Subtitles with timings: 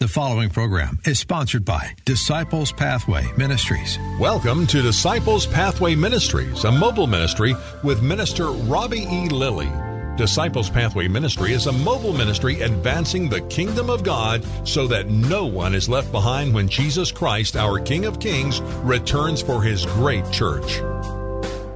[0.00, 3.98] The following program is sponsored by Disciples Pathway Ministries.
[4.18, 7.54] Welcome to Disciples Pathway Ministries, a mobile ministry
[7.84, 9.28] with Minister Robbie E.
[9.28, 9.70] Lilly.
[10.16, 15.44] Disciples Pathway Ministry is a mobile ministry advancing the kingdom of God so that no
[15.44, 20.24] one is left behind when Jesus Christ, our King of Kings, returns for his great
[20.32, 20.80] church.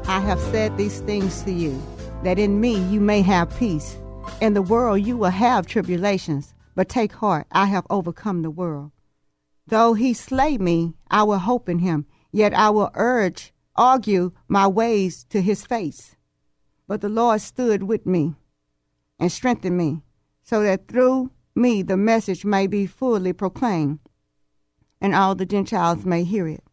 [0.09, 1.79] I have said these things to you,
[2.23, 3.99] that in me you may have peace.
[4.41, 8.93] In the world you will have tribulations but take heart, I have overcome the world.
[9.67, 14.67] Though he slay me, I will hope in him, yet I will urge, argue my
[14.67, 16.17] ways to his face.
[16.87, 18.35] But the Lord stood with me
[19.19, 20.03] and strengthened me,
[20.43, 24.01] so that through me the message may be fully proclaimed,
[25.01, 26.65] and all the Gentiles may hear it.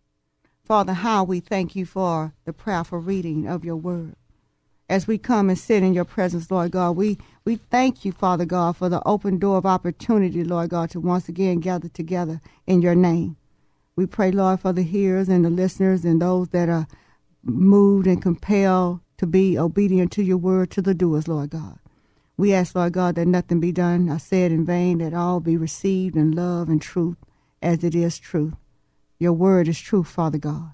[0.63, 4.15] Father, how we thank you for the prayerful reading of your word
[4.91, 6.97] as we come and sit in your presence, Lord God.
[6.97, 10.99] We, we thank you, Father God, for the open door of opportunity, Lord God, to
[10.99, 13.37] once again gather together in your name.
[13.95, 16.87] We pray, Lord, for the hearers and the listeners and those that are
[17.43, 21.79] moved and compelled to be obedient to your word, to the doers, Lord God.
[22.37, 25.57] We ask, Lord God, that nothing be done, I said in vain, that all be
[25.57, 27.17] received in love and truth
[27.61, 28.53] as it is truth.
[29.19, 30.71] Your word is truth, Father God.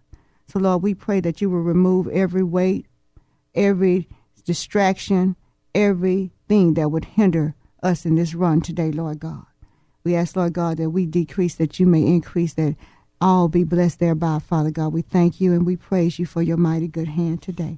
[0.47, 2.85] So, Lord, we pray that you will remove every weight,
[3.53, 4.07] every
[4.45, 5.35] distraction,
[5.78, 9.45] everything that would hinder us in this run today, Lord God.
[10.03, 12.75] We ask, Lord God, that we decrease, that you may increase, that
[13.22, 14.92] all be blessed thereby, Father God.
[14.92, 17.78] We thank you and we praise you for your mighty good hand today.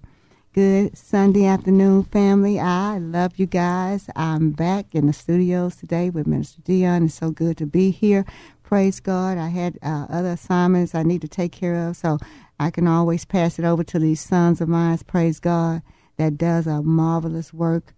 [0.53, 2.59] Good Sunday afternoon, family.
[2.59, 4.09] I love you guys.
[4.15, 7.05] I'm back in the studios today with Minister Dion.
[7.05, 8.26] It's so good to be here.
[8.64, 9.38] Praise God.
[9.38, 12.17] I had uh, other assignments I need to take care of, so
[12.59, 15.82] I can always pass it over to these sons of mine, praise God,
[16.19, 17.93] that does a marvelous work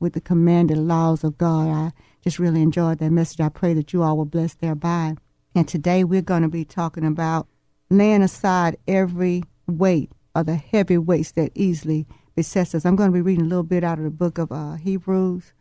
[0.00, 1.68] with the commanded laws of God.
[1.68, 1.92] I
[2.24, 3.38] just really enjoyed that message.
[3.38, 5.14] I pray that you all were blessed thereby.
[5.54, 7.46] And today we're going to be talking about
[7.90, 12.86] laying aside every weight or the heavy weights that easily besets us.
[12.86, 15.52] I'm going to be reading a little bit out of the book of uh, Hebrews,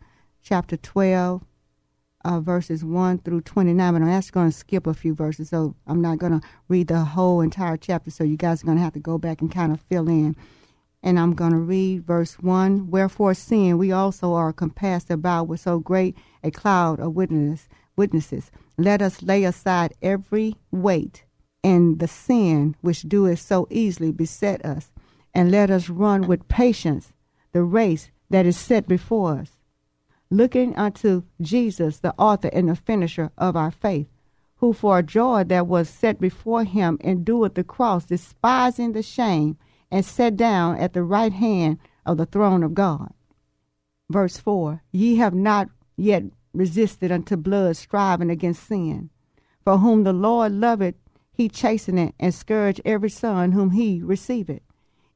[0.41, 1.43] chapter 12,
[2.23, 5.75] uh, verses 1 through 29, but I'm actually going to skip a few verses, so
[5.85, 8.83] I'm not going to read the whole entire chapter, so you guys are going to
[8.83, 10.37] have to go back and kind of fill in.
[11.05, 15.61] And I'm going to read verse 1 Wherefore, seeing we also are compassed about with
[15.61, 21.23] so great a cloud of witness, witnesses, let us lay aside every weight
[21.63, 24.91] and the sin which doeth so easily beset us,
[25.33, 27.13] and let us run with patience
[27.53, 29.55] the race that is set before us
[30.29, 34.07] looking unto Jesus, the author and the finisher of our faith,
[34.57, 39.57] who for a joy that was set before him endured the cross, despising the shame,
[39.91, 43.13] and sat down at the right hand of the throne of God.
[44.09, 46.23] Verse 4 Ye have not yet
[46.53, 49.09] resisted unto blood, striving against sin.
[49.63, 50.95] For whom the Lord loveth,
[51.33, 54.61] he chasteneth and scourge every son whom he receiveth.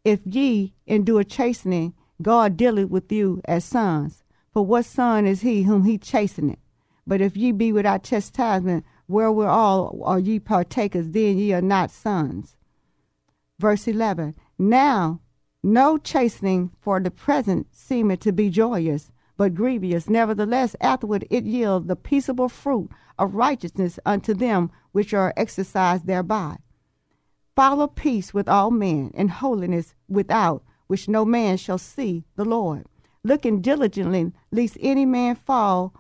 [0.04, 4.24] If ye endure chastening, God dealeth with you as sons.
[4.52, 6.60] For what son is he whom he chasteneth?
[7.08, 12.58] But if ye be without chastisement, wherewithal are ye partakers, then ye are not sons.
[13.60, 15.22] Verse 11 Now
[15.64, 20.10] no chastening for the present seemeth to be joyous, but grievous.
[20.10, 26.58] Nevertheless, afterward it yield the peaceable fruit of righteousness unto them which are exercised thereby.
[27.56, 32.86] Follow peace with all men, and holiness without which no man shall see the Lord
[33.24, 35.94] looking diligently, lest any man fall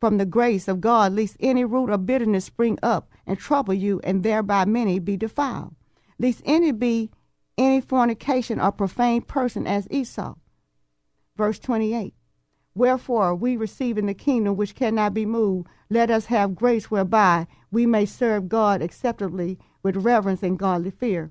[0.00, 4.00] from the grace of God, lest any root of bitterness spring up and trouble you,
[4.04, 5.74] and thereby many be defiled.
[6.18, 7.10] Lest any be
[7.58, 10.34] any fornication or profane person as Esau.
[11.36, 12.14] Verse 28.
[12.74, 17.86] Wherefore, we receiving the kingdom which cannot be moved, let us have grace whereby we
[17.86, 21.30] may serve God acceptably with reverence and godly fear.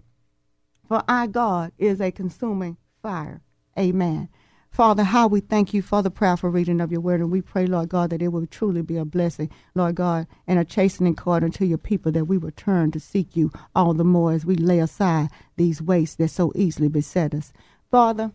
[0.87, 3.41] For our God is a consuming fire.
[3.79, 4.29] Amen.
[4.77, 7.65] Father, how we thank you for the prayerful reading of your word, and we pray,
[7.65, 11.43] Lord God, that it will truly be a blessing, Lord God, and a chastening cord
[11.43, 14.55] unto your people, that we will turn to seek you all the more as we
[14.55, 17.51] lay aside these wastes that so easily beset us.
[17.89, 18.33] Father,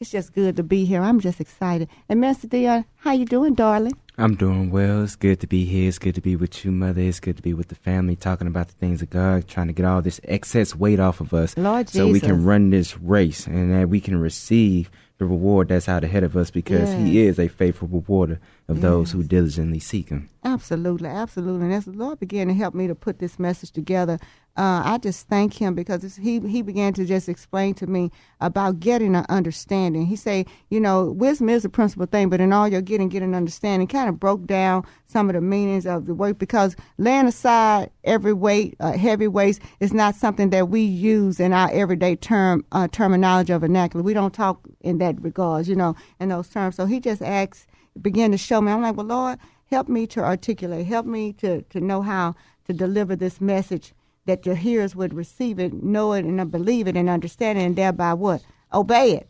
[0.00, 1.00] it's just good to be here.
[1.00, 1.88] I'm just excited.
[2.08, 3.92] And Master Dion, how you doing, darling?
[4.16, 5.04] I'm doing well.
[5.04, 5.88] It's good to be here.
[5.88, 7.02] It's good to be with you, mother.
[7.02, 9.72] It's good to be with the family, talking about the things of God, trying to
[9.72, 13.46] get all this excess weight off of us, Lord so we can run this race
[13.46, 17.38] and that we can receive the reward that's out ahead of us, because He is
[17.38, 20.28] a faithful rewarder of those who diligently seek Him.
[20.44, 21.64] Absolutely, absolutely.
[21.64, 24.18] And as the Lord began to help me to put this message together,
[24.58, 28.10] uh, I just thank Him because it's, He He began to just explain to me
[28.40, 30.04] about getting an understanding.
[30.04, 33.22] He say, you know, wisdom is the principal thing, but in all you're getting, get
[33.22, 33.88] an understanding.
[33.88, 38.34] Kind of broke down some of the meanings of the word because laying aside every
[38.34, 42.88] weight, uh, heavy weights, is not something that we use in our everyday term uh,
[42.88, 44.02] terminology or vernacular.
[44.02, 46.76] We don't talk in that regards, you know, in those terms.
[46.76, 47.66] So He just asks
[48.00, 48.72] began to show me.
[48.72, 52.34] I'm like, well, Lord, help me to articulate, help me to, to know how
[52.66, 53.92] to deliver this message
[54.26, 57.76] that your hearers would receive it, know it, and believe it, and understand it, and
[57.76, 58.42] thereby what?
[58.72, 59.28] Obey it.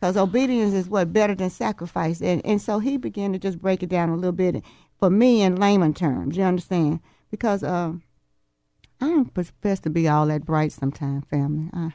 [0.00, 2.22] Because obedience is what better than sacrifice.
[2.22, 4.62] And and so he began to just break it down a little bit
[5.00, 6.36] for me in layman terms.
[6.36, 7.00] You understand?
[7.32, 8.04] Because um,
[9.00, 11.68] I don't profess to be all that bright sometimes, family.
[11.72, 11.92] I,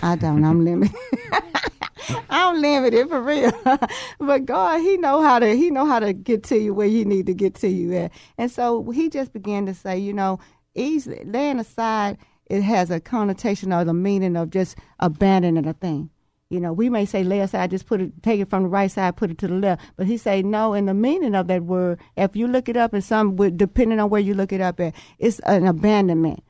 [0.02, 0.44] I don't.
[0.44, 0.96] I'm limited.
[2.30, 3.52] I'm limited for real.
[4.18, 7.04] but God, He know how to He know how to get to you where you
[7.04, 8.12] need to get to you at.
[8.38, 10.40] And so He just began to say, you know,
[10.74, 16.10] easily laying aside it has a connotation or the meaning of just abandoning a thing.
[16.50, 18.90] You know, we may say lay aside, just put it, take it from the right
[18.90, 19.82] side, put it to the left.
[19.96, 20.74] But he say no.
[20.74, 24.10] In the meaning of that word, if you look it up in some, depending on
[24.10, 26.44] where you look it up at, it's an abandonment,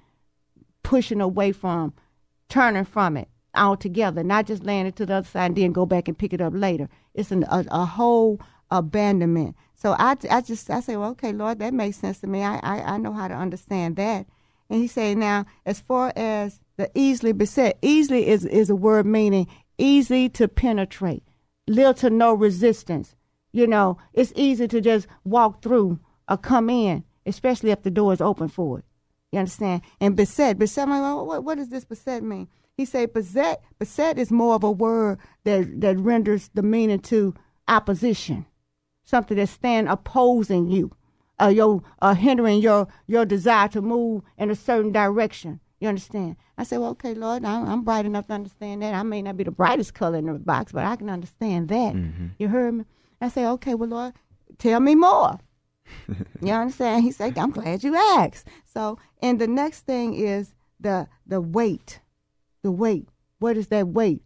[0.83, 1.95] pushing away from,
[2.49, 5.87] turning from it altogether, not just laying it to the other side and then go
[5.87, 6.89] back and pick it up later.
[7.15, 8.41] It's an, a, a whole
[8.71, 9.57] abandonment.
[9.75, 12.43] So I, I just I say, well, okay, Lord, that makes sense to me.
[12.43, 14.27] I, I, I know how to understand that.
[14.71, 19.07] And he said, now, as far as the easily beset, easily is, is a word
[19.07, 19.47] meaning
[19.79, 21.23] easy to penetrate,
[21.67, 23.15] little to no resistance.
[23.53, 28.13] You know, it's easy to just walk through or come in, especially if the door
[28.13, 28.85] is open for it.
[29.31, 29.83] You understand?
[30.01, 32.49] And beset, beset, like, well, what, what does this beset mean?
[32.77, 37.35] He said, beset, beset is more of a word that, that renders the meaning to
[37.69, 38.47] opposition,
[39.05, 40.91] something that stand opposing you,
[41.41, 45.61] uh, your, uh, hindering your, your desire to move in a certain direction.
[45.81, 46.37] You understand?
[46.57, 48.95] I said, well, okay, Lord, I'm, I'm bright enough to understand that.
[48.95, 51.95] I may not be the brightest color in the box, but I can understand that.
[52.39, 52.85] You heard me?
[53.21, 54.15] I said, okay, well, Lord,
[54.59, 55.39] tell me more.
[56.41, 57.05] you understand?
[57.05, 58.49] He said, I'm glad you asked.
[58.65, 62.01] So, and the next thing is the the weight.
[62.65, 63.11] The weight.
[63.41, 64.23] What is that weight?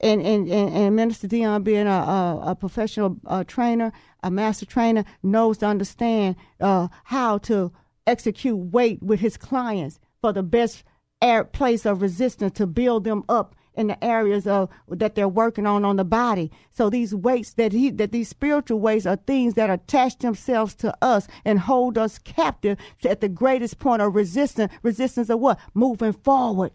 [0.00, 3.92] And and, and, and Minister Dion being a, a, a professional uh, trainer,
[4.24, 7.72] a master trainer, knows to understand uh, how to
[8.04, 10.82] execute weight with his clients for the best
[11.22, 15.64] air, place of resistance to build them up in the areas of that they're working
[15.64, 16.50] on on the body.
[16.72, 20.92] So these weights that he that these spiritual weights are things that attach themselves to
[21.00, 22.78] us and hold us captive
[23.08, 24.72] at the greatest point of resistance.
[24.82, 25.60] Resistance of what?
[25.72, 26.72] Moving forward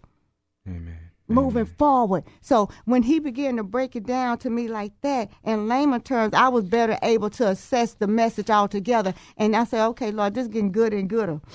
[0.68, 0.98] Amen.
[1.28, 2.24] moving forward.
[2.42, 6.34] So when he began to break it down to me like that in layman terms,
[6.34, 9.14] I was better able to assess the message altogether.
[9.38, 11.42] And I said, okay, Lord, this is getting good and gooder.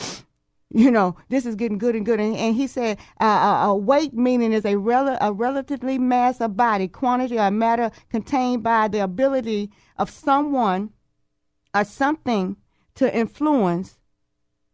[0.70, 2.20] You know, this is getting good and good.
[2.20, 6.40] And, and he said, uh, a, a weight meaning is a, rel- a relatively mass
[6.40, 10.90] of body, quantity or matter contained by the ability of someone
[11.72, 12.56] or something
[12.96, 13.96] to influence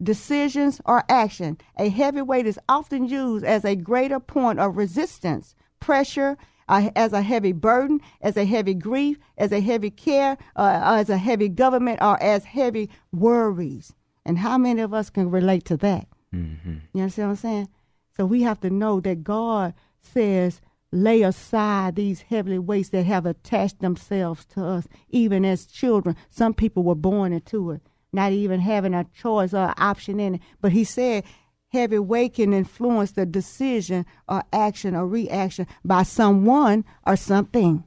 [0.03, 1.59] decisions, or action.
[1.77, 6.37] A heavy weight is often used as a greater point of resistance, pressure,
[6.69, 11.11] uh, as a heavy burden, as a heavy grief, as a heavy care, uh, as
[11.11, 13.93] a heavy government, or as heavy worries.
[14.25, 16.07] And how many of us can relate to that?
[16.35, 16.77] Mm-hmm.
[16.95, 17.69] You understand what I'm saying?
[18.17, 20.61] So we have to know that God says,
[20.93, 26.17] lay aside these heavy weights that have attached themselves to us, even as children.
[26.31, 30.41] Some people were born into it, not even having a choice or option in it.
[30.61, 31.25] But He said,
[31.69, 37.85] heavy weight can influence the decision or action or reaction by someone or something.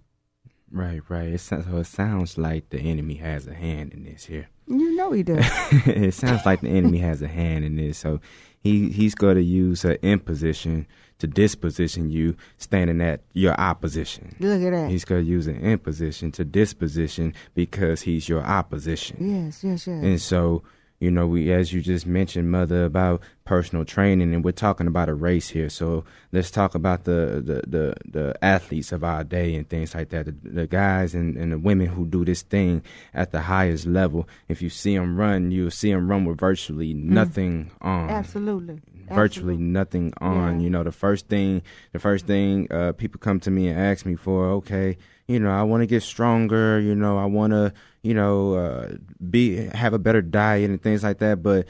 [0.72, 1.30] Right, right.
[1.30, 4.50] It sounds, so it sounds like the enemy has a hand in this here.
[4.68, 5.46] You know He does.
[5.86, 8.00] it sounds like the enemy has a hand in this.
[8.00, 8.20] So
[8.66, 10.88] he he's going to use an imposition
[11.20, 14.36] to disposition you, standing at your opposition.
[14.40, 14.90] Look at that.
[14.90, 19.18] He's going to use an imposition to disposition because he's your opposition.
[19.20, 20.04] yes, yes, yes.
[20.04, 20.64] And so,
[21.00, 25.08] you know, we as you just mentioned, mother, about personal training, and we're talking about
[25.08, 25.70] a race here.
[25.70, 30.10] So let's talk about the the the, the athletes of our day and things like
[30.10, 30.26] that.
[30.26, 32.82] The, the guys and, and the women who do this thing
[33.14, 34.28] at the highest level.
[34.50, 38.10] If you see them run, you'll see them run with virtually nothing on.
[38.10, 38.82] Absolutely.
[39.10, 39.58] virtually Absolutely.
[39.58, 40.60] nothing on.
[40.60, 40.64] Yeah.
[40.64, 41.62] You know, the first thing,
[41.94, 44.98] the first thing uh, people come to me and ask me for, okay,
[45.28, 46.80] you know, I want to get stronger.
[46.80, 48.94] You know, I want to, you know, uh,
[49.30, 51.42] be have a better diet and things like that.
[51.42, 51.68] But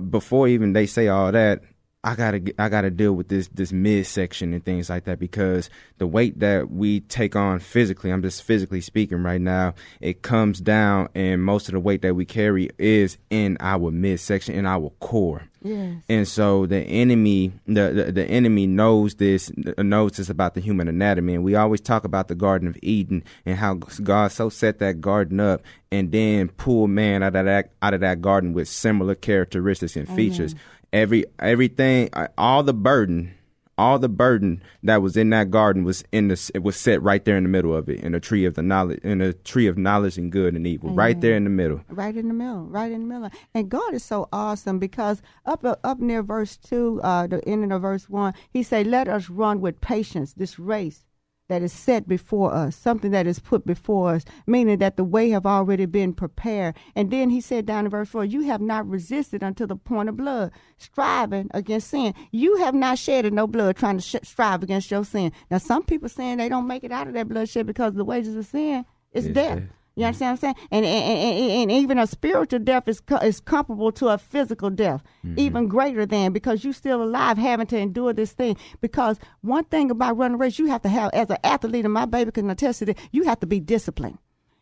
[0.00, 1.62] before even they say all that,
[2.04, 6.06] I gotta I gotta deal with this this midsection and things like that because the
[6.06, 11.08] weight that we take on physically, I'm just physically speaking right now, it comes down,
[11.16, 15.48] and most of the weight that we carry is in our midsection, in our core.
[15.60, 16.02] Yes.
[16.08, 20.86] And so the enemy, the, the the enemy knows this, knows this about the human
[20.86, 21.34] anatomy.
[21.34, 25.00] And we always talk about the Garden of Eden and how God so set that
[25.00, 29.16] garden up, and then pull man out of that out of that garden with similar
[29.16, 30.54] characteristics and features.
[30.92, 33.34] Every everything, uh, all the burden,
[33.76, 37.24] all the burden that was in that garden was in the it was set right
[37.24, 39.66] there in the middle of it, in the tree of the knowledge, in the tree
[39.66, 41.82] of knowledge and good and evil, right there in the middle.
[41.88, 43.30] right in the middle, right in the middle.
[43.54, 47.82] And God is so awesome because up up near verse two, uh, the end of
[47.82, 51.04] verse one, He say, "Let us run with patience this race
[51.48, 55.30] that is set before us, something that is put before us, meaning that the way
[55.30, 58.88] have already been prepared." And then He said down in verse four, "You have not
[58.88, 62.14] resisted unto the point of blood, striving against sin.
[62.30, 65.82] You have not shedded no blood trying to sh- strive against your sin." Now, some
[65.82, 68.84] people saying they don't make it out of that bloodshed because the wages of sin
[69.12, 69.62] is death.
[69.98, 70.68] You understand what I'm saying?
[70.70, 74.70] And and, and, and even a spiritual death is co- is comparable to a physical
[74.70, 75.38] death, mm-hmm.
[75.38, 78.56] even greater than because you're still alive, having to endure this thing.
[78.80, 81.92] Because one thing about running a race, you have to have as an athlete, and
[81.92, 82.98] my baby can attest to that.
[83.10, 84.18] You have to be disciplined.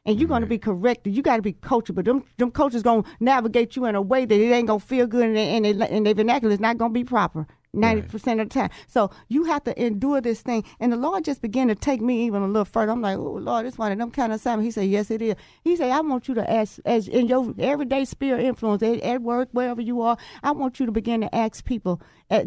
[0.06, 1.16] And you're going to be corrected.
[1.16, 2.04] You got to be coachable.
[2.04, 4.86] Them, them coaches going to navigate you in a way that it ain't going to
[4.86, 7.46] feel good, and, they, and, they, and their vernacular is not going to be proper.
[7.76, 8.70] Ninety percent of the time.
[8.88, 10.64] So you have to endure this thing.
[10.80, 12.92] And the Lord just began to take me even a little further.
[12.92, 14.64] I'm like, oh Lord, this one of them kind of assignment.
[14.64, 15.36] He said, Yes, it is.
[15.62, 19.22] He said, I want you to ask as in your everyday spirit influence at, at
[19.22, 22.00] work, wherever you are, I want you to begin to ask people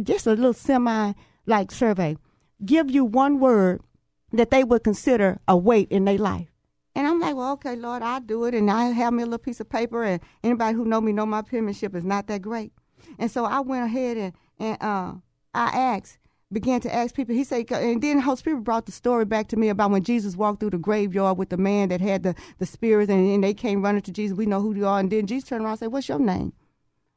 [0.03, 1.13] just a little semi
[1.45, 2.17] like survey.
[2.65, 3.81] Give you one word
[4.31, 6.47] that they would consider a weight in their life.
[6.95, 8.53] And I'm like, well, okay, Lord, I'll do it.
[8.53, 10.03] And I have me a little piece of paper.
[10.03, 12.73] And anybody who know me know my penmanship is not that great.
[13.17, 15.13] And so I went ahead and, and uh,
[15.53, 16.17] I asked,
[16.51, 17.35] began to ask people.
[17.35, 20.03] He said, and then the Holy Spirit brought the story back to me about when
[20.03, 23.09] Jesus walked through the graveyard with the man that had the, the spirits.
[23.09, 24.37] And, and they came running to Jesus.
[24.37, 24.99] We know who you are.
[24.99, 26.53] And then Jesus turned around and said, what's your name?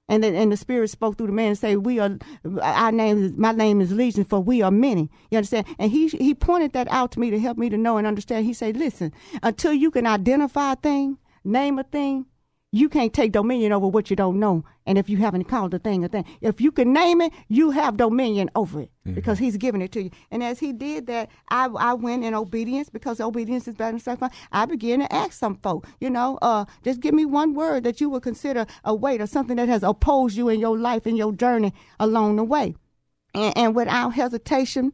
[0.09, 2.19] And then, and the spirit spoke through the man and say, "We are,
[2.61, 5.67] our name is, my name is Legion, for we are many." You understand?
[5.79, 8.45] And he he pointed that out to me to help me to know and understand.
[8.45, 12.27] He said, "Listen, until you can identify a thing, name a thing,
[12.75, 14.65] you can't take dominion over what you don't know.
[14.87, 17.71] And if you haven't called a thing a thing, if you can name it, you
[17.71, 20.11] have dominion over it because He's given it to you.
[20.31, 24.01] And as He did that, I I went in obedience because obedience is better than
[24.01, 24.37] sacrifice.
[24.51, 28.01] I began to ask some folk, you know, uh, just give me one word that
[28.01, 31.19] you would consider a weight or something that has opposed you in your life and
[31.19, 32.75] your journey along the way,
[33.35, 34.93] and, and without hesitation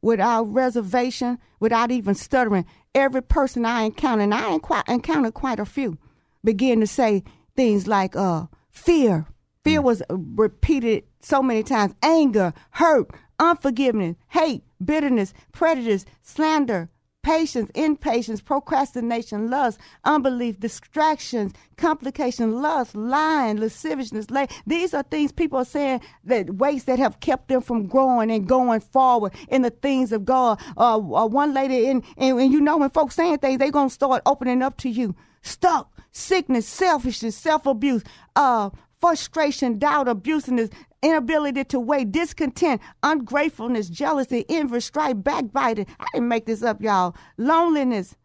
[0.00, 2.64] without reservation, without even stuttering.
[2.94, 4.58] Every person I encountered, and I
[4.88, 5.98] encountered quite a few,
[6.44, 7.22] begin to say
[7.56, 9.26] things like uh, fear.
[9.64, 11.94] Fear was uh, repeated so many times.
[12.02, 16.88] Anger, hurt, unforgiveness, hate, bitterness, prejudice, slander,
[17.24, 24.30] patience, impatience, procrastination, lust, unbelief, distractions, complication, lust, lying, lasciviousness.
[24.30, 28.30] La- These are things people are saying that weights that have kept them from growing
[28.30, 30.58] and going forward in the things of God.
[30.76, 33.88] Uh, uh, one lady, in, and, and you know when folks saying things, they're going
[33.88, 35.14] to start opening up to you.
[35.42, 38.02] Stuck, sickness, selfishness, self abuse,
[38.36, 45.86] uh, frustration, doubt, abusiveness, inability to wait, discontent, ungratefulness, jealousy, envy, strife, backbiting.
[46.00, 47.14] I didn't make this up, y'all.
[47.36, 48.16] Loneliness,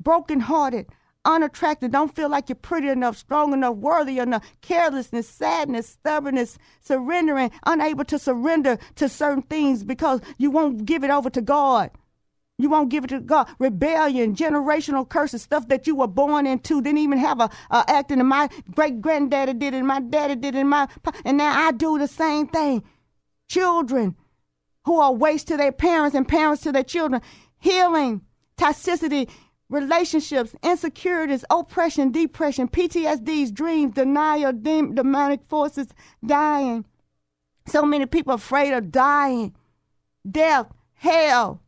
[0.00, 0.86] brokenhearted,
[1.24, 7.50] unattractive, don't feel like you're pretty enough, strong enough, worthy enough, carelessness, sadness, stubbornness, surrendering,
[7.64, 11.90] unable to surrender to certain things because you won't give it over to God.
[12.58, 13.48] You won't give it to God.
[13.58, 18.20] Rebellion, generational curses, stuff that you were born into, didn't even have a, a acting.
[18.20, 20.88] And my great granddaddy did it, my daddy did it, and my
[21.24, 22.84] and now I do the same thing.
[23.48, 24.16] Children
[24.84, 27.22] who are waste to their parents and parents to their children.
[27.58, 28.22] Healing,
[28.56, 29.28] toxicity,
[29.68, 35.88] relationships, insecurities, oppression, depression, PTSDs, dreams, denial, dem- demonic forces,
[36.24, 36.84] dying.
[37.66, 39.54] So many people afraid of dying,
[40.30, 41.61] death, hell.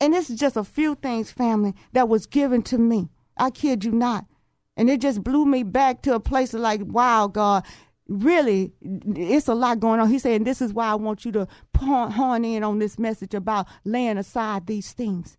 [0.00, 3.08] And this is just a few things, family, that was given to me.
[3.36, 4.26] I kid you not.
[4.76, 7.64] And it just blew me back to a place of like, wow, God,
[8.08, 10.08] really, it's a lot going on.
[10.08, 13.34] He said, and this is why I want you to hone in on this message
[13.34, 15.36] about laying aside these things.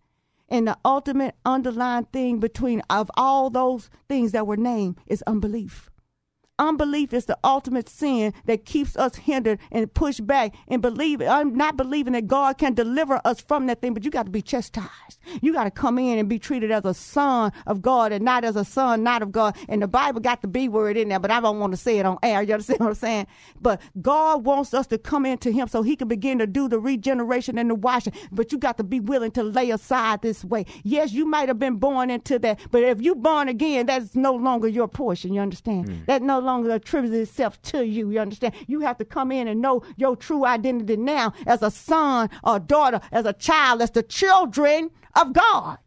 [0.48, 5.89] And the ultimate underlying thing between of all those things that were named is unbelief.
[6.60, 11.54] Unbelief is the ultimate sin that keeps us hindered and pushed back and believe I'm
[11.56, 14.42] not believing that God can deliver us from that thing, but you got to be
[14.42, 15.18] chastised.
[15.40, 18.44] You got to come in and be treated as a son of God and not
[18.44, 19.56] as a son not of God.
[19.68, 21.98] And the Bible got the B word in there, but I don't want to say
[21.98, 22.42] it on air.
[22.42, 23.26] You understand what I'm saying?
[23.60, 26.78] But God wants us to come into Him so He can begin to do the
[26.78, 28.12] regeneration and the washing.
[28.30, 30.66] But you got to be willing to lay aside this way.
[30.84, 34.34] Yes, you might have been born into that, but if you born again, that's no
[34.34, 35.32] longer your portion.
[35.32, 35.88] You understand?
[35.88, 36.06] Mm.
[36.06, 38.10] That no longer attributes itself to you.
[38.10, 38.54] You understand?
[38.66, 42.58] You have to come in and know your true identity now as a son or
[42.58, 45.78] daughter, as a child, as the children of God.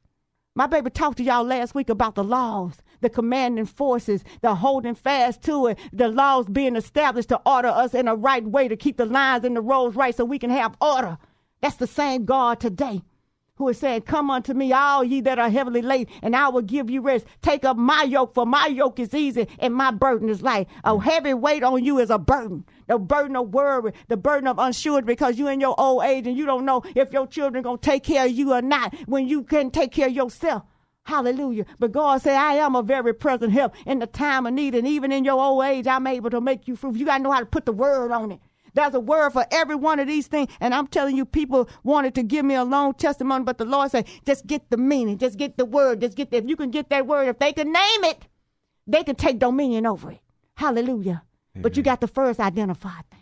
[0.56, 4.96] My baby talked to y'all last week about the laws, the commanding forces, the holding
[4.96, 8.76] fast to it, the laws being established to order us in a right way to
[8.76, 11.18] keep the lines and the roads right so we can have order.
[11.62, 13.02] That's the same God today
[13.56, 16.62] who is saying, Come unto me, all ye that are heavily laden, and I will
[16.62, 17.26] give you rest.
[17.42, 20.68] Take up my yoke, for my yoke is easy and my burden is light.
[20.84, 21.04] A mm.
[21.04, 22.66] heavy weight on you is a burden.
[22.88, 26.36] The burden of worry, the burden of unsurety because you in your old age and
[26.36, 29.44] you don't know if your children gonna take care of you or not when you
[29.44, 30.64] can take care of yourself.
[31.06, 31.66] Hallelujah.
[31.80, 34.74] But God said, I am a very present help in the time of need.
[34.74, 36.98] And even in your old age, I'm able to make you fruitful.
[36.98, 38.40] You got to know how to put the word on it.
[38.74, 40.50] There's a word for every one of these things.
[40.60, 43.92] And I'm telling you, people wanted to give me a long testimony, but the Lord
[43.92, 46.72] said, just get the meaning, just get the word, just get the, if you can
[46.72, 48.28] get that word, if they can name it,
[48.88, 50.20] they can take dominion over it.
[50.56, 51.24] Hallelujah.
[51.56, 51.62] Amen.
[51.62, 53.20] But you got the first identified thing.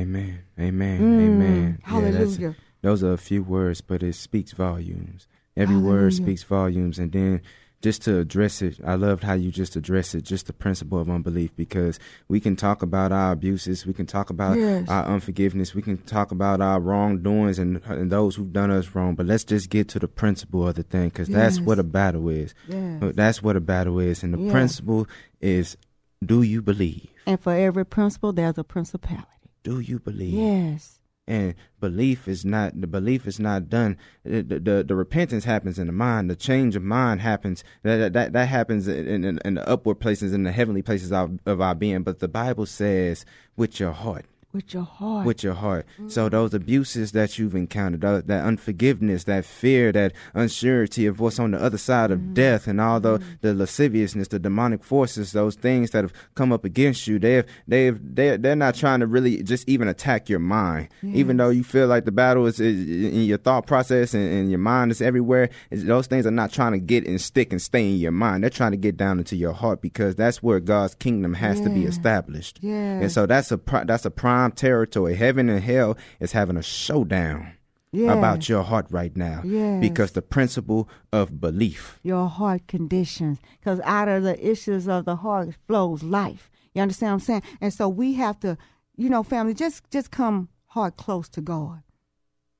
[0.00, 0.42] Amen.
[0.58, 1.00] Amen.
[1.00, 1.26] Mm.
[1.26, 1.78] Amen.
[1.82, 2.48] Hallelujah.
[2.48, 5.26] Yeah, those are a few words, but it speaks volumes.
[5.56, 6.02] Every Hallelujah.
[6.02, 6.98] word speaks volumes.
[6.98, 7.42] And then
[7.84, 11.10] just to address it, I loved how you just address it, just the principle of
[11.10, 11.98] unbelief, because
[12.28, 14.88] we can talk about our abuses, we can talk about yes.
[14.88, 19.14] our unforgiveness, we can talk about our wrongdoings and, and those who've done us wrong,
[19.14, 21.36] but let's just get to the principle of the thing, because yes.
[21.38, 22.54] that's what a battle is.
[22.66, 23.02] Yes.
[23.02, 24.22] Uh, that's what a battle is.
[24.22, 25.06] And the principle
[25.42, 25.76] is
[26.24, 27.10] do you believe?
[27.26, 29.28] And for every principle, there's a principality.
[29.62, 30.32] Do you believe?
[30.32, 33.96] Yes and belief is not the belief is not done.
[34.24, 36.30] The, the, the repentance happens in the mind.
[36.30, 37.64] The change of mind happens.
[37.82, 41.38] That that, that happens in, in, in the upward places in the heavenly places of,
[41.46, 42.02] of our being.
[42.02, 43.24] But the bible says
[43.56, 45.26] with your heart with your heart.
[45.26, 45.86] With your heart.
[45.94, 46.08] Mm-hmm.
[46.08, 51.50] So those abuses that you've encountered, that unforgiveness, that fear, that uncertainty of what's on
[51.50, 52.34] the other side of mm-hmm.
[52.34, 53.32] death, and all the, mm-hmm.
[53.40, 57.98] the lasciviousness, the demonic forces, those things that have come up against you, they've they've
[58.00, 60.88] they're, they're not trying to really just even attack your mind.
[61.02, 61.16] Yes.
[61.16, 64.60] Even though you feel like the battle is, in your thought process and, and your
[64.60, 67.96] mind is everywhere, those things are not trying to get and stick and stay in
[67.96, 68.44] your mind.
[68.44, 71.64] They're trying to get down into your heart because that's where God's kingdom has yeah.
[71.64, 72.60] to be established.
[72.62, 73.02] Yes.
[73.02, 75.14] And so that's a that's a prime prime territory.
[75.14, 77.52] Heaven and hell is having a showdown
[77.92, 79.40] about your heart right now.
[79.44, 79.80] Yes.
[79.80, 82.00] Because the principle of belief.
[82.02, 83.38] Your heart conditions.
[83.60, 86.50] Because out of the issues of the heart flows life.
[86.74, 87.42] You understand what I'm saying?
[87.60, 88.58] And so we have to,
[88.96, 91.82] you know, family, just just come heart close to God.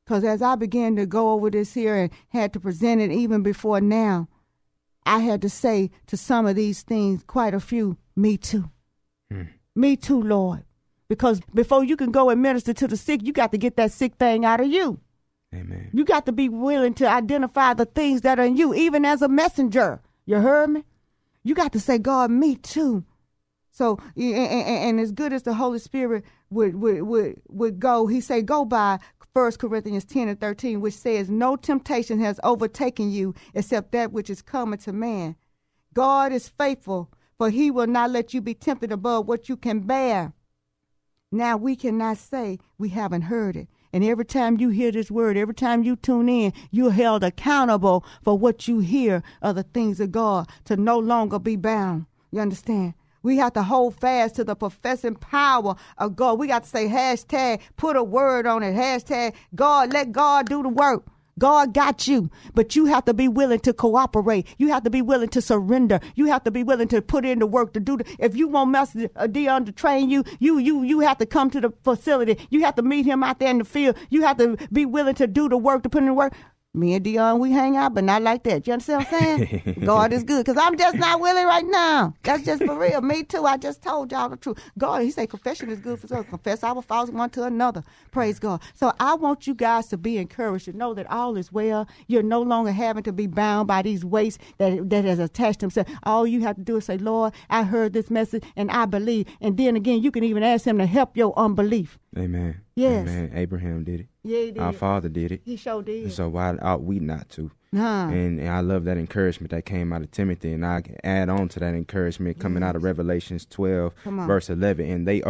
[0.04, 3.42] Because as I began to go over this here and had to present it even
[3.42, 4.28] before now,
[5.04, 8.70] I had to say to some of these things, quite a few, me too.
[9.30, 9.42] Hmm.
[9.74, 10.64] Me too, Lord.
[11.08, 13.92] Because before you can go and minister to the sick, you got to get that
[13.92, 15.00] sick thing out of you.
[15.54, 15.90] Amen.
[15.92, 19.22] You got to be willing to identify the things that are in you, even as
[19.22, 20.00] a messenger.
[20.26, 20.84] You heard me?
[21.44, 23.04] You got to say, God, me too.
[23.70, 28.20] So, and, and, as good as the Holy Spirit would, would, would, would go, he
[28.20, 29.00] say, go by
[29.32, 34.30] 1 Corinthians 10 and 13, which says, No temptation has overtaken you except that which
[34.30, 35.34] is common to man.
[35.92, 39.80] God is faithful, for he will not let you be tempted above what you can
[39.80, 40.32] bear.
[41.34, 43.66] Now we cannot say we haven't heard it.
[43.92, 48.04] And every time you hear this word, every time you tune in, you're held accountable
[48.22, 52.06] for what you hear of the things of God to no longer be bound.
[52.30, 52.94] You understand?
[53.24, 56.38] We have to hold fast to the professing power of God.
[56.38, 60.62] We got to say hashtag, put a word on it, hashtag God, let God do
[60.62, 61.04] the work.
[61.38, 64.46] God got you, but you have to be willing to cooperate.
[64.58, 66.00] You have to be willing to surrender.
[66.14, 68.04] You have to be willing to put in the work to do the.
[68.18, 71.50] If you want Master uh, Dion to train you, you you you have to come
[71.50, 72.38] to the facility.
[72.50, 73.96] You have to meet him out there in the field.
[74.10, 76.34] You have to be willing to do the work to put in the work.
[76.76, 78.66] Me and Dion, we hang out, but not like that.
[78.66, 79.76] You understand what I'm saying?
[79.84, 82.14] God is good because I'm just not willing right now.
[82.24, 83.00] That's just for real.
[83.00, 83.44] Me too.
[83.44, 84.58] I just told y'all the truth.
[84.76, 86.26] God, He said confession is good for us.
[86.28, 87.84] Confess our faults one to another.
[88.10, 88.60] Praise God.
[88.74, 91.86] So I want you guys to be encouraged to know that all is well.
[92.08, 95.92] You're no longer having to be bound by these weights that that has attached themselves.
[96.02, 99.28] All you have to do is say, Lord, I heard this message and I believe.
[99.40, 101.98] And then again, you can even ask Him to help your unbelief.
[102.18, 102.63] Amen.
[102.76, 103.02] Yes.
[103.08, 103.30] Amen.
[103.34, 104.06] Abraham did it.
[104.24, 104.58] Yeah, he did.
[104.58, 105.42] Our father did it.
[105.44, 106.12] He sure did.
[106.12, 107.50] So why ought we not to?
[107.72, 108.08] Nah.
[108.08, 111.28] And, and I love that encouragement that came out of Timothy, and I can add
[111.28, 115.22] on to that encouragement coming out of Revelations twelve, verse eleven, and they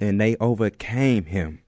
[0.00, 1.60] and they overcame him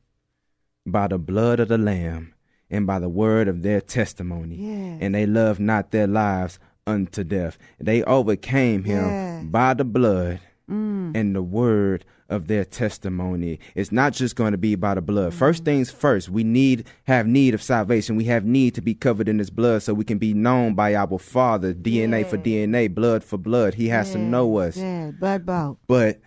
[0.87, 2.35] by the blood of the Lamb
[2.71, 4.99] and by the word of their testimony, Yes.
[5.01, 7.57] and they loved not their lives unto death.
[7.79, 9.45] They overcame him Yes.
[9.45, 11.15] by the blood Mm.
[11.15, 13.59] and the word of their testimony.
[13.75, 15.33] It's not just going to be by the blood.
[15.33, 15.37] Mm.
[15.37, 18.17] First things first, we need have need of salvation.
[18.17, 20.95] We have need to be covered in his blood so we can be known by
[20.95, 23.75] our Father, DNA for DNA, blood for blood.
[23.75, 24.77] He has to know us.
[24.77, 25.77] Yeah, blood bought.
[25.87, 26.21] But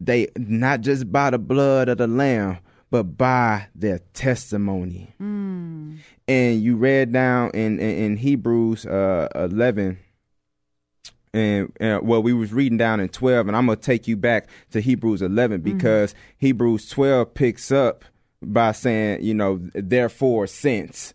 [0.00, 2.58] they not just by the blood of the lamb,
[2.90, 5.14] but by their testimony.
[5.20, 5.98] Mm.
[6.26, 9.98] And you read down in in, in Hebrews uh, eleven
[11.34, 14.48] and uh, well we was reading down in 12 and i'm gonna take you back
[14.70, 18.04] to hebrews 11 because hebrews 12 picks up
[18.40, 21.12] by saying you know therefore since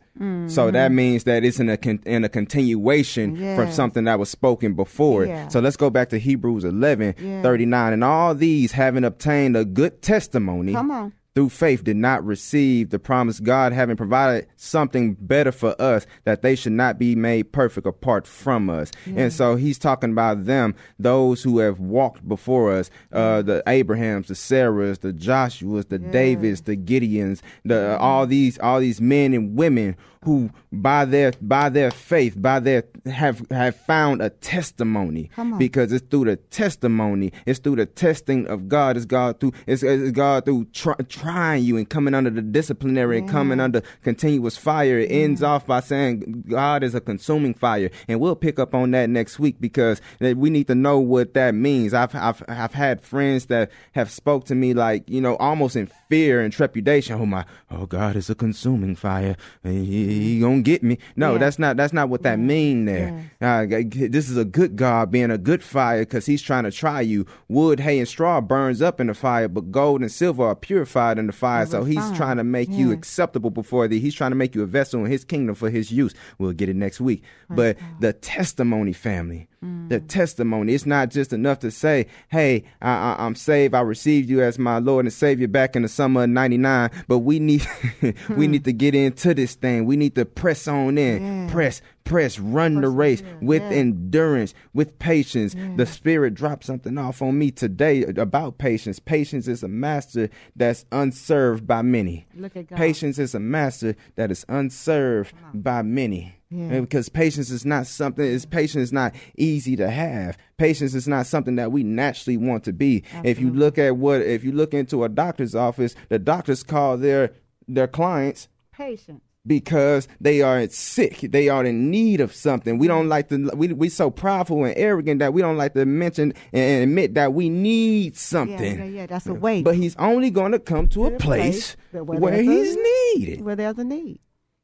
[0.47, 4.29] so that means that it's in a con- in a continuation from something that was
[4.29, 5.47] spoken before Yeah.
[5.47, 7.41] so let's go back to hebrews 11 Yeah.
[7.41, 11.13] 39 and all these having obtained a good testimony Come on.
[11.39, 16.41] Through faith did not receive the promise God having provided something better for us that
[16.41, 18.91] they should not be made perfect apart from us.
[19.15, 24.27] And so he's talking about them, those who have walked before us, uh, the Abrahams,
[24.27, 29.55] the Sarahs, the Joshuas, the Davids, the Gideons, the all these all these men and
[29.55, 35.93] women who by their by their faith, by their have have found a testimony because
[35.93, 40.11] it's through the testimony, it's through the testing of God, it's God through it's, it's
[40.11, 44.99] God through try, trying you and coming under the disciplinary and coming under continuous fire.
[44.99, 48.91] It ends off by saying God is a consuming fire, and we'll pick up on
[48.91, 51.93] that next week because we need to know what that means.
[51.93, 55.89] I've I've I've had friends that have spoke to me like you know almost in
[56.09, 57.15] fear and trepidation.
[57.21, 59.37] Oh my, oh God is a consuming fire.
[59.63, 60.97] He, he gonna get me.
[61.15, 61.37] No, Yeah.
[61.39, 63.31] that's not that's not what that mean there.
[63.41, 67.01] Uh, this is a good God being a good fire because he's trying to try
[67.01, 67.25] you.
[67.47, 71.17] Wood, hay, and straw burns up in the fire, but gold and silver are purified
[71.19, 71.65] in the fire.
[71.65, 73.99] So he's trying to make you acceptable before thee.
[73.99, 76.13] He's trying to make you a vessel in his kingdom for his use.
[76.37, 77.23] We'll get it next week.
[77.49, 79.89] But the testimony, family, Mm.
[79.89, 80.73] the testimony.
[80.73, 83.73] It's not just enough to say, "Hey, I, I, I'm saved.
[83.73, 87.19] I received you as my Lord and Savior back in the summer of '99." But
[87.19, 87.67] we need
[88.37, 89.83] we need to get into this thing.
[89.83, 91.51] We need to press on in, Yeah.
[91.51, 93.69] press, press, run the race with Yeah.
[93.77, 95.55] endurance, with patience.
[95.77, 98.99] The Spirit dropped something off on me today about patience.
[98.99, 102.25] Patients is a master that's unserved by many.
[102.35, 102.75] Look at God.
[102.77, 106.33] Patience is a master that is unserved by many.
[106.49, 106.79] Yeah.
[106.79, 108.25] Because patience is not something.
[108.25, 110.35] Is patience is not easy to have.
[110.57, 113.03] Patience is not something that we naturally want to be.
[113.23, 116.97] If you look at what, if you look into a doctor's office, the doctors call
[116.97, 117.33] their
[117.67, 119.21] their clients Patience.
[119.49, 121.19] Because they are sick.
[121.19, 122.77] They are in need of something.
[122.77, 123.51] We don't like to.
[123.53, 127.33] We we so prideful and arrogant that we don't like to mention and admit that
[127.33, 128.77] we need something.
[128.77, 129.05] Yeah, yeah, yeah.
[129.07, 129.61] That's a way.
[129.61, 133.41] But he's only going to come to a place place where, where he's a- needed.
[133.41, 134.19] where there's a need.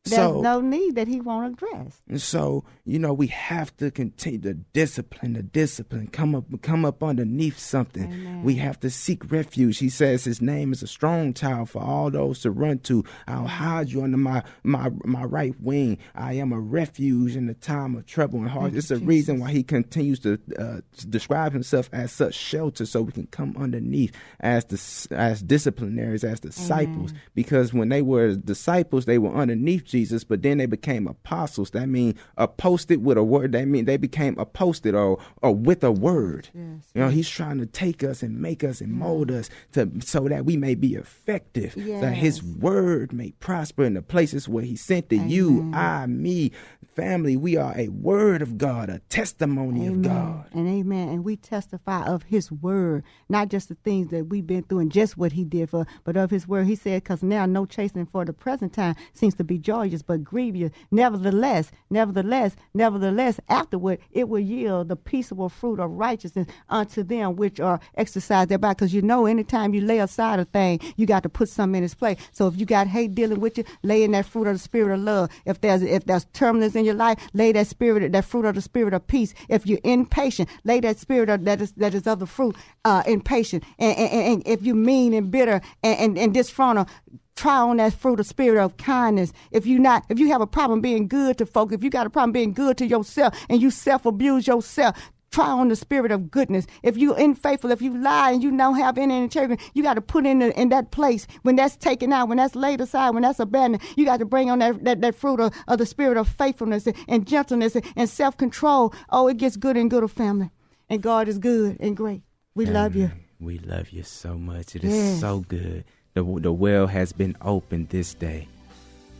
[0.05, 2.01] There's So- no need that he won't address.
[2.07, 6.85] And so, you know, we have to continue the discipline, the discipline, come up come
[6.85, 8.03] up underneath something.
[8.11, 8.43] Amen.
[8.43, 9.79] We have to seek refuge.
[9.79, 13.03] He says his name is a strong tower for all those to run to.
[13.27, 15.97] I'll hide you under my my my right wing.
[16.13, 18.75] I am a refuge in the time of trouble and hard.
[18.75, 23.01] It's a reason why he continues to uh, to describe himself as such shelter so
[23.01, 27.11] we can come underneath as the as disciplinaries, as disciples.
[27.33, 31.71] Because when they were disciples, they were underneath Jesus, but then they became apostles.
[31.71, 33.53] That means a posted with a word.
[33.53, 36.49] That means they became a posted or or with a word.
[36.53, 39.89] Yes, You know, he's trying to take us and make us and mold us to
[40.01, 41.73] so that we may be effective.
[42.01, 46.51] That his word may prosper in the places where he sent to you, I, me,
[46.95, 47.35] family.
[47.35, 50.47] We are a word of God, a testimony of God.
[50.53, 51.09] And amen.
[51.09, 54.91] And we testify of his word, not just the things that we've been through and
[54.91, 56.67] just what he did for, but of his word.
[56.67, 60.23] He said, because now no chastening for the present time seems to be joyous, but
[60.23, 60.71] grievous.
[60.89, 67.59] Nevertheless, nevertheless, nevertheless, afterward it will yield the peaceable fruit of righteousness unto them which
[67.59, 68.73] are exercised thereby.
[68.73, 71.83] Because you know, anytime you lay aside a thing, you got to put something in
[71.83, 72.17] its place.
[72.31, 74.93] So if you got hate dealing with you, lay in that fruit of the spirit
[74.93, 75.29] of love.
[75.45, 78.61] If there's if there's turbulence in your life, lay that spirit, that fruit of the
[78.61, 79.33] spirit of peace.
[79.49, 83.03] If you're impatient, lay that spirit of, that is that is of the fruit, uh,
[83.05, 83.63] impatient.
[83.79, 86.87] And, and, and if you're mean and bitter and, and, and disfrontal,
[87.35, 89.33] try on that fruit of spirit of kindness.
[89.51, 92.07] If you not, if you have a problem being good to folk, if you got
[92.07, 94.97] a problem being good to yourself and you self abuse yourself,
[95.35, 96.65] try on the spirit of goodness.
[96.81, 100.01] If you're unfaithful, if you lie and you don't have any integrity, you got to
[100.01, 103.23] put in the, in that place when that's taken out, when that's laid aside, when
[103.23, 103.83] that's abandoned.
[103.97, 106.87] You got to bring on that that, that fruit of, of the spirit of faithfulness
[106.87, 108.93] and, and gentleness and, and self control.
[109.09, 110.51] Oh, it gets good and good of family,
[110.89, 112.21] and God is good and great.
[112.55, 113.11] We love you.
[113.41, 114.77] We love you so much.
[114.77, 115.19] It is yes.
[115.19, 115.83] so good.
[116.13, 118.47] The, the well has been opened this day.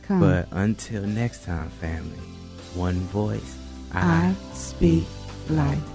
[0.04, 0.21] Come.
[0.21, 2.17] But until next time, family,
[2.73, 3.58] one voice,
[3.93, 5.04] I, I speak
[5.49, 5.94] light.